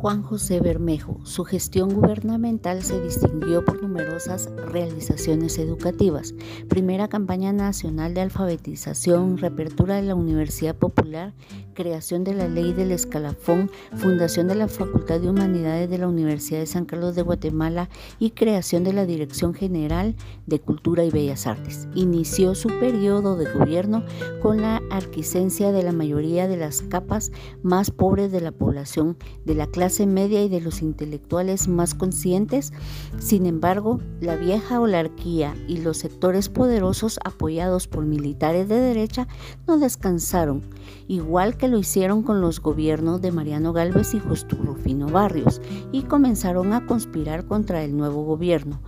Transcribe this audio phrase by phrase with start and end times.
[0.00, 1.20] Juan José Bermejo.
[1.24, 6.34] Su gestión gubernamental se distinguió por numerosas realizaciones educativas.
[6.70, 11.34] Primera campaña nacional de alfabetización, reapertura de la Universidad Popular,
[11.80, 16.60] creación de la Ley del Escalafón, fundación de la Facultad de Humanidades de la Universidad
[16.60, 17.88] de San Carlos de Guatemala
[18.18, 20.14] y creación de la Dirección General
[20.46, 21.88] de Cultura y Bellas Artes.
[21.94, 24.04] Inició su periodo de gobierno
[24.42, 29.54] con la arquisencia de la mayoría de las capas más pobres de la población de
[29.54, 32.74] la clase media y de los intelectuales más conscientes.
[33.18, 39.28] Sin embargo, la vieja olarquía y los sectores poderosos apoyados por militares de derecha
[39.66, 40.60] no descansaron,
[41.08, 46.02] igual que lo hicieron con los gobiernos de Mariano Galvez y Justo Rufino Barrios, y
[46.02, 48.80] comenzaron a conspirar contra el nuevo gobierno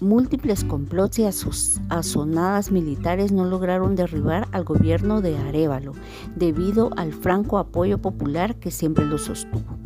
[0.00, 5.92] Múltiples complots y asonadas militares no lograron derribar al gobierno de Arevalo,
[6.34, 9.78] debido al franco apoyo popular que siempre lo sostuvo.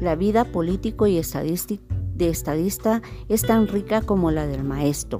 [0.00, 5.18] La vida político y estadística de estadista es tan rica como la del maestro,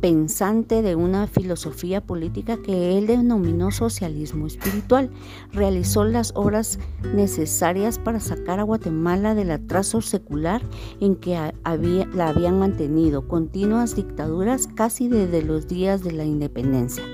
[0.00, 5.10] pensante de una filosofía política que él denominó socialismo espiritual.
[5.52, 6.78] Realizó las obras
[7.14, 10.62] necesarias para sacar a Guatemala del atraso secular
[11.00, 17.04] en que la habían mantenido continuas dictaduras casi desde los días de la independencia.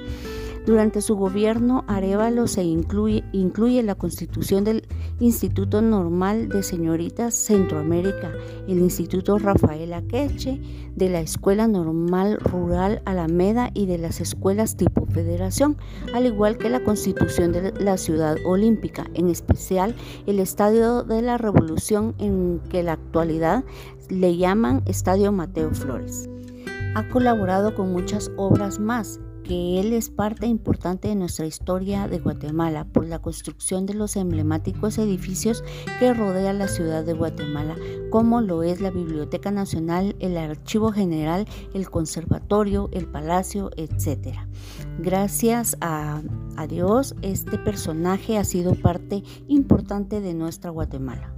[0.68, 4.86] Durante su gobierno, Arevalo se incluye, incluye la constitución del
[5.18, 8.30] Instituto Normal de Señoritas Centroamérica,
[8.68, 10.60] el Instituto Rafael Akeche,
[10.94, 15.78] de la Escuela Normal Rural Alameda y de las escuelas tipo federación,
[16.12, 19.94] al igual que la constitución de la Ciudad Olímpica, en especial
[20.26, 23.64] el Estadio de la Revolución en que la actualidad
[24.10, 26.28] le llaman Estadio Mateo Flores.
[26.94, 32.18] Ha colaborado con muchas obras más que él es parte importante de nuestra historia de
[32.18, 35.64] Guatemala por la construcción de los emblemáticos edificios
[35.98, 37.74] que rodean la ciudad de Guatemala,
[38.10, 44.36] como lo es la Biblioteca Nacional, el Archivo General, el Conservatorio, el Palacio, etc.
[44.98, 46.20] Gracias a,
[46.56, 51.37] a Dios, este personaje ha sido parte importante de nuestra Guatemala.